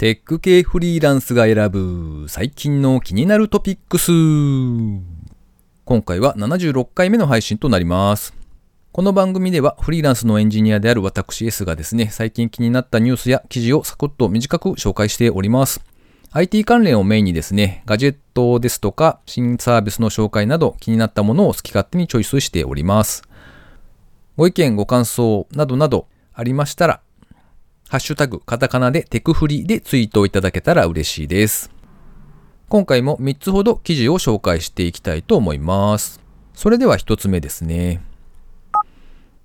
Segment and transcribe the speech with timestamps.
[0.00, 4.10] テック系フリーランスが選ぶ最近の気になるトピックス。
[5.84, 8.32] 今回は76回目の配信となります。
[8.92, 15.82] この番組ではフリーランスのエンジニアである私 S がですね、最近気になったニュースや記事をサクッと短く紹介しております。
[16.32, 23.22] IT 関連をメインにですね、ガジェットですとか新サービスの紹介など気になったものを好き勝手にチョイスしております。
[24.38, 27.02] ご意見、ご感想などなどありましたら、
[27.90, 31.72] ハッシュタグ、カタカナでテクフリでツイートをいただけたら嬉しいです。
[32.68, 36.20] 今回も3つほど記事を紹介していきたいと思います。
[36.54, 38.00] それでは1つ目ですね。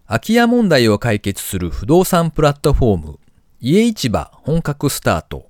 [0.05, 3.20] 空き家問題を解決する不動産プラットフォーム、
[3.62, 5.50] 家市場本格スタート。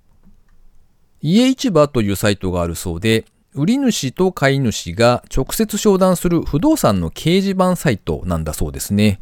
[1.20, 9.20] 家市場というサイトがあるそうで、売り主と買い主が直接商談する不動産の掲示板サイトなんだそうですね。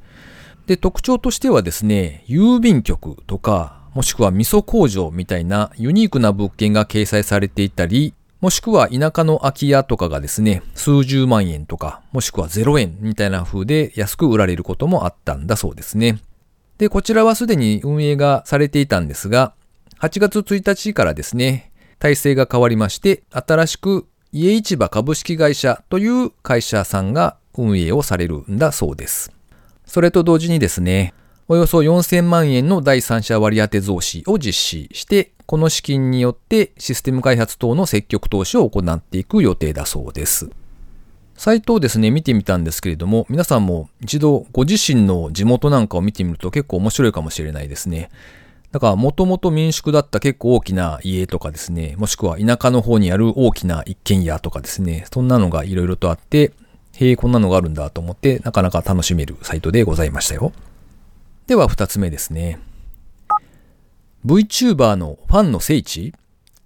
[0.68, 16.20] で、特徴としてはですね、郵便局とか、もしくは味噌工場みたいなユニークな物件が掲載されていたり、もしくは田舎の空き家とかがですね、数十万円とか、もしくは0円みたいな風で安く売られることもあったんだそうですね。
[16.78, 19.54] で、こちらはすでに運営がされていたんですが、
[20.00, 29.32] 8月1日からですね、体制が変わりまして、新しく家市場株式会社という会社さんが運営をされるんだそうです。
[29.86, 31.14] それと同時にですね、
[31.48, 40.50] およそ4000万円の第三者割当増資を実施して、この資金によってシステム開発等の積極投資を行っていく予定だそうです。
[41.36, 48.10] サイトをですね、見てみたんですけれども、皆さんも一度ご自身の地元なんかを見てみると結構面白いかもしれないですね。
[48.72, 56.54] だから、もともと民宿だった結構大きな家とかですね、もしくは田舎の方にある大きな一軒家とかですね、そんなのがいろいろとあって、
[56.96, 60.54] へえ、こんなのがあるんだと思って、なかなか楽しめるサイトでございましたよ。
[61.48, 62.60] では二つ目ですね。
[64.26, 66.14] VTuber のファンの聖地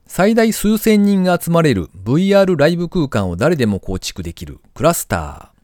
[0.06, 5.58] 最大数千人が集まれる VR ライブ空間を誰でも構築できるクラスター。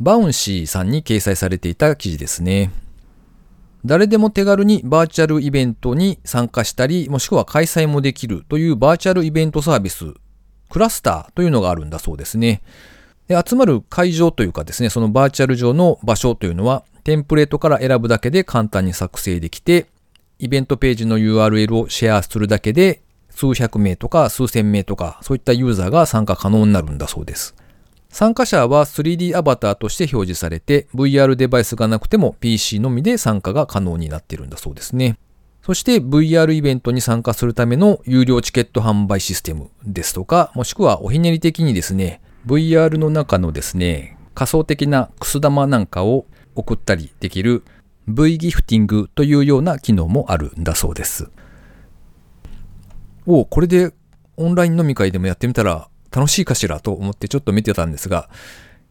[0.00, 2.70] バウンシーさんに掲載されていた記事ですね。
[3.84, 10.14] 誰でも手軽にバーチャルイベントに参加したり、もしくは開催もできるというバーチャルイベントサービス、
[10.70, 12.62] クラスターというのがあるんだそうですね。
[13.28, 19.86] で集まる会場というかですね、そのバーチャル上の場所というのは、テンプレートから選ぶだけで簡単に作成できて、
[20.38, 27.54] イベントページの URL をシェアするだけで、数百名とか数千名とか、そういったユーザーが参加可能になるんだそうです。
[28.10, 35.18] 参加者は 3D アバターとして表示されて、VR デバイスがなくても PC のみで参加が可能になっているんだそうですね。
[35.62, 47.64] そして VR イベントに参加するための有料チケット販売システムですとか、もしくはおひねり的にですね、VR の中のですね、仮想的なくす玉なんかを送ったりできる
[48.06, 51.30] V ギフティングというような機能もあるんだそうです。
[53.26, 53.92] おこれで
[54.36, 58.28] オンライン飲み会でもやってみたら楽しいかしらと思ってちょっと見てたんですが、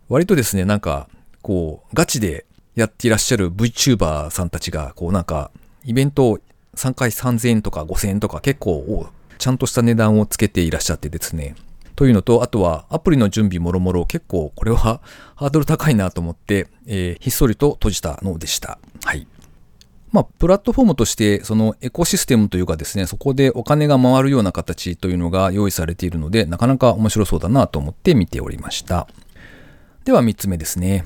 [0.10, 1.08] 割とですね、なんか、
[1.42, 5.50] こう、ガチでやっていらっしゃる VTuber さんたちが、こうなんか、
[5.86, 6.40] イベントを
[6.76, 11.56] 3回3000円とか5000円とか結構、ちゃんとした値段をつけていらっしゃってですね、
[11.96, 15.02] というのと、あとはアプリの準備もろもろ結構これは
[15.36, 18.80] ハードル高いなと思って、えー、ひっそりと閉じたのでした。
[19.04, 19.28] はい。
[20.12, 29.08] まあ、プラットフォームとして、そのエコシステムというかですね、そこでお金が回るような形というのが用意されているので、なかなか面白そうだなと思って見ておりました。
[30.06, 31.06] では3つ目ですね。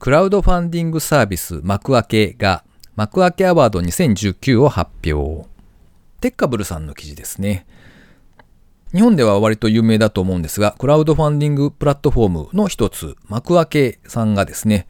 [0.00, 2.64] クラウドファンディングサービス幕開けが
[2.96, 5.48] 幕開けアワード2019を発表。
[6.20, 7.66] テッカブルさんの記事ですね。
[8.94, 14.86] 日本では割と有名だと思うんですが、クラウドファンディングプラットフォームの一つ、幕開けさんがですね、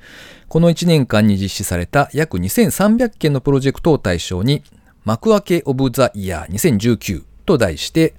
[0.48, 4.62] この1年間に実施された約2300件のプロジェクトを対象に、
[5.06, 8.12] 幕開けオブザイヤー2019と題して、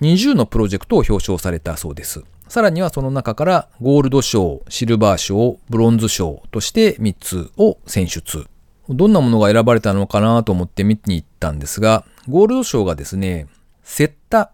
[0.00, 2.24] 20のプロジェクトを表彰されたそうです。
[2.48, 8.46] さらにはその中からゴールド賞、シルバー賞、ブロンズ賞として3つを選出。
[8.88, 13.48] どんなものが選ばれたのかなと思って見に行ったんですが、ゴールド賞がですね、
[13.82, 14.52] セッタ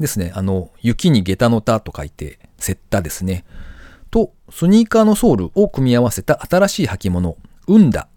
[0.00, 0.32] ですね。
[0.34, 3.44] あの、雪に下駄の田と書いて、セッタですね。
[4.10, 7.36] と、スニーカーのソールを組み合わせた新しい履物、
[7.68, 8.08] うんだ。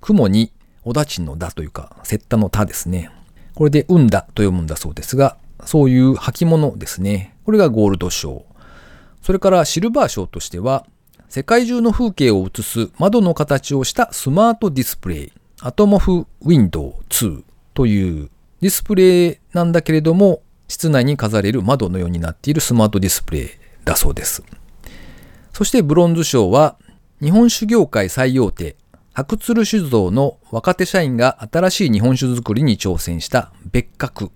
[0.00, 0.52] 雲に、
[0.84, 3.10] おだちのだというか、セッタの田ですね。
[3.54, 7.34] これでうんだと読むんだそうですが、そういう履物ですね。
[7.44, 8.44] これがゴールド賞。
[9.22, 10.86] それからシルバー賞としては、
[11.28, 17.42] 世界中の風景を映す窓の形をしたスマートディスプレイ、アトモフウィンドウ2
[17.74, 18.30] という
[18.60, 23.48] ディスプレイなんだけれども、室内に飾れる窓のようになっているスマートディスプレイ
[23.84, 24.42] だそうです。
[25.52, 26.76] そしてブロンズ賞は
[27.20, 28.76] 日本酒業界最大手
[29.12, 34.30] 白鶴酒造の若手社員が新しい日本酒作りに挑戦した別格。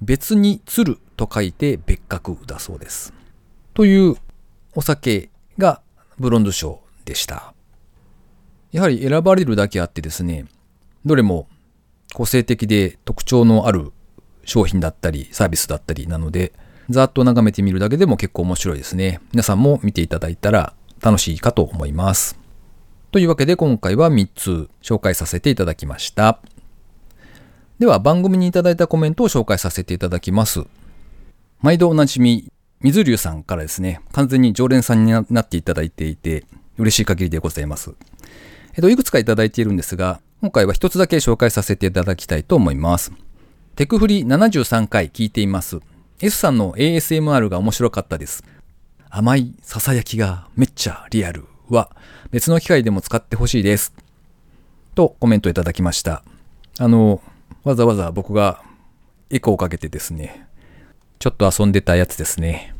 [0.00, 3.14] 別に鶴と書いて別格だそうです。
[3.74, 4.16] という
[4.74, 5.80] お酒が
[6.18, 7.54] ブロンズ賞でした。
[8.72, 10.46] やはり選ばれるだけあってですね、
[11.04, 11.46] どれも
[12.12, 13.92] 個性的で特徴のある
[14.44, 16.52] 商品だったりサービスだったりなので、
[16.90, 19.20] ざっと眺めてみるだけでも結構面白いですね。
[19.32, 22.38] 皆さんも見ていただいたら楽しいかと思います。
[23.10, 26.38] というわけで今回は3つ紹介させていただきました。
[27.78, 30.64] では番組にいただいたコメントを紹介させていただきます。
[31.60, 32.50] 毎度おなじみ、
[32.80, 36.44] 水流さんからですね、完全に常連さんになっていただいていて、
[36.78, 37.94] 嬉しい限りでございます。
[38.74, 43.12] えっと、いくつかいただいているんですが、今回は一つだけ紹介させていただきたいと思います。
[43.74, 45.80] テクフリ73回聞いています。
[46.20, 48.44] S さんの ASMR が面白かったです。
[49.08, 51.90] 甘い囁きがめっちゃリアルは
[52.30, 53.94] 別の機会でも使ってほしいです。
[54.94, 56.22] とコメントいただきました。
[56.78, 57.22] あの、
[57.64, 58.62] わざわざ僕が
[59.30, 60.46] エコーをかけてですね、
[61.18, 62.74] ちょっと遊んでたやつですね。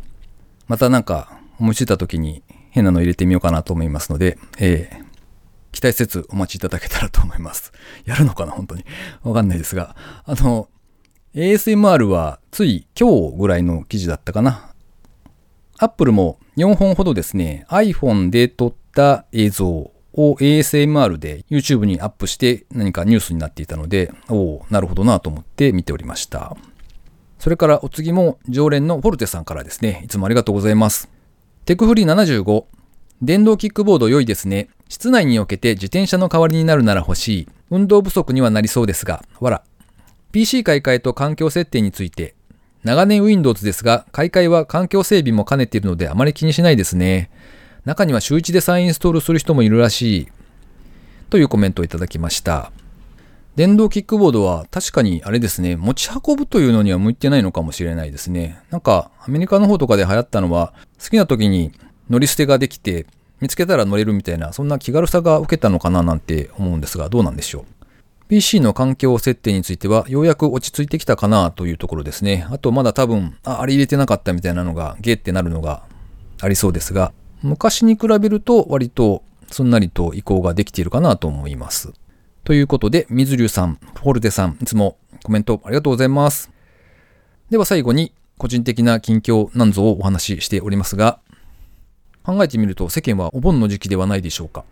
[0.69, 5.05] またなんか思いついた時に変なの入れてみようかなと思いますので、えー、
[5.73, 7.73] 期待せずお待ちいただけたらと思います。
[8.05, 8.85] やるのかな本当に。
[9.23, 9.97] わかんないですが。
[10.27, 10.69] あの、
[11.35, 14.75] ASMR はつい今日ぐらいの記事だったかな。
[15.79, 26.55] Apple も4本ほどですね、iPhone で撮った映像を ASMR で YouTube にアップして何かニュースになっていたので、おお、なるほどなと思って見ておりました。
[27.39, 31.09] それからお次も常連のフォルテさんからですね、いつもありがとうございます。
[31.65, 32.67] テクフリー75、
[33.23, 34.69] 電動キックボード良いですね。
[34.91, 37.49] 室内におけて自転車の代わりになるなら欲しい。
[37.71, 39.63] 運動不足にはなりそうですが、わら。
[40.33, 42.35] PC 買い替えと環境設定について、
[42.85, 47.31] 長年 Windows ですが、買い替えは環境整備も兼ねているのであまり気にしないですね。
[47.85, 50.29] 中には週1で再インストールする人もいるらしい。
[51.29, 52.73] というコメントをいただきました。
[53.57, 58.59] 電動キックボードは確かにあれですね、持ち運ぶというのには向いてないのかもしれないですね。
[58.71, 61.73] なんかアメリカの方とかで流行ったのは、好きな時に
[62.09, 63.05] 乗り捨てができて、
[63.41, 67.82] 見つけたら乗れるみたいな、そんな気軽さが受けたのかななんて思うんですが、どうなんでしょう？
[68.33, 72.47] PC の環境設定については、ようやく落ち着いてきたかなというところですね。
[72.51, 75.83] あとまだ多分、あ、あれ入れてなかったみたいなのが、ゲーってなるのが
[76.41, 77.13] ありそうですが、
[77.43, 81.93] 昔に比べると割とすんなりと移行ができているかなと思います。
[82.45, 86.51] ということで、水流さん、フォルテさん、いつもコメントありがとうございます。
[87.51, 91.19] では最後に、個人的な近況なんぞをお話ししておりますが、
[92.23, 94.65] 考えてみると世間はお盆の時期ではないでしょうか。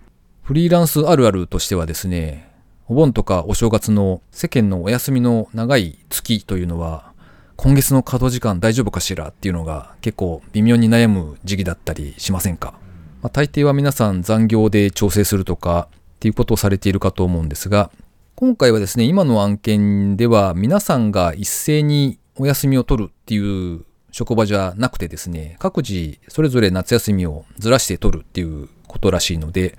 [0.44, 2.49] フリーランスあるあるとしてはですね、
[2.90, 7.12] お盆とかお正月の世間のお休みの長い月というのは、
[7.54, 12.74] 今月の稼働時間大丈夫かしらっていうのが結構微妙に悩む時期だったりしませんか、
[13.22, 17.92] まあ、大抵は皆さん残業で調整するとかっていうことをされているかと思うんですが、
[18.34, 29.78] 今回はですね、今の案件では皆さんが一斉にお休みを取るっていう職場じゃなくてですね、各自それぞれ夏休みをずらして取るっていうことらしいので、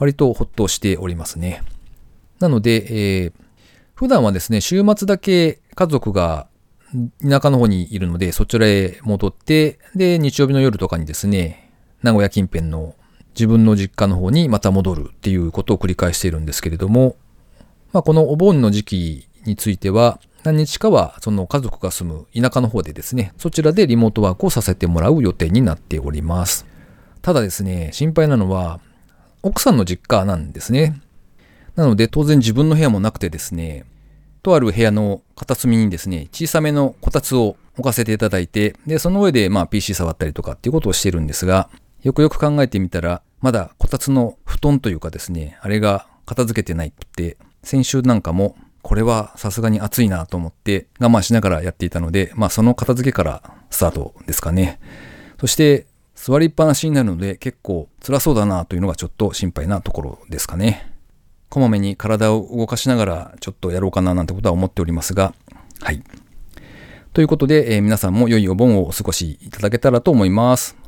[0.00, 1.62] 割とほっとしておりますね。
[2.42, 3.32] なので、えー、
[3.94, 6.48] 普段はですね、週末だけ家族が
[7.22, 11.70] 田舎の方にいるので、そちらへ戻って、で、日曜日の夜とかにですね、
[12.02, 12.96] 名古屋近辺の
[13.34, 17.16] 自分の実家の方にまた戻るっていうことを繰り返しているんですけれども、
[17.92, 26.66] まあ、このお盆の時期については、何日かはその家族が住む田舎の方でですね、そちらでリモートワークをさせてもらう予定になっております。
[27.22, 28.80] ただですね、心配なのは、
[29.42, 31.00] 奥さんの実家なんですね。
[31.76, 33.84] なので当然自分の部屋もなくてですね、
[34.42, 41.70] とある部屋の片隅にですね、小さめのこたつを置かせていただいて、で、その上でまあ PC 触ったりとかっていうことをしてるんですが、
[42.02, 54.80] よくよく考えてみたら、まだこたつの布団というかですね、あれが片付けてないって、先週なんかも、これはさすがに暑いなと思って我慢しながらやっていたので、まあその片付けからスタートですかね。
[55.38, 55.86] そして
[56.16, 60.91] 座りっぱなしになるので結構辛そうだなというのがちょっと心配なところですかね。
[61.52, 65.34] こまめに体を動かしながらちょっとやろうかななんてことは思っておりますが、
[65.82, 66.02] はい。
[67.12, 70.78] ということで、えー、皆さんも良いお盆をお過ごしいただけたらと思います。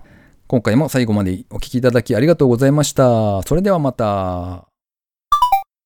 [0.46, 3.42] 今回も最後までお聴きいただきありがとうございました。
[3.42, 4.73] それではまた。